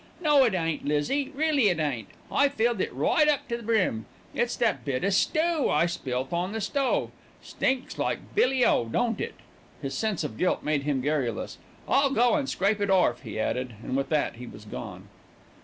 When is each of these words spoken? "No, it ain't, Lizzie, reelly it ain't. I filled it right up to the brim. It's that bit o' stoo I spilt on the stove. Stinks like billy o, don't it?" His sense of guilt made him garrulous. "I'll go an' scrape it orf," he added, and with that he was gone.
"No, 0.19 0.45
it 0.45 0.55
ain't, 0.55 0.83
Lizzie, 0.83 1.31
reelly 1.35 1.69
it 1.69 1.77
ain't. 1.79 2.07
I 2.31 2.49
filled 2.49 2.81
it 2.81 2.91
right 2.91 3.27
up 3.27 3.47
to 3.49 3.57
the 3.57 3.61
brim. 3.61 4.07
It's 4.33 4.55
that 4.55 4.83
bit 4.83 5.05
o' 5.05 5.09
stoo 5.11 5.69
I 5.69 5.85
spilt 5.85 6.33
on 6.33 6.53
the 6.53 6.59
stove. 6.59 7.11
Stinks 7.43 7.99
like 7.99 8.33
billy 8.33 8.65
o, 8.65 8.85
don't 8.85 9.21
it?" 9.21 9.35
His 9.79 9.93
sense 9.93 10.23
of 10.23 10.39
guilt 10.39 10.63
made 10.63 10.81
him 10.81 11.01
garrulous. 11.01 11.59
"I'll 11.87 12.09
go 12.09 12.35
an' 12.35 12.47
scrape 12.47 12.81
it 12.81 12.89
orf," 12.89 13.21
he 13.21 13.39
added, 13.39 13.75
and 13.83 13.95
with 13.95 14.09
that 14.09 14.37
he 14.37 14.47
was 14.47 14.65
gone. 14.65 15.07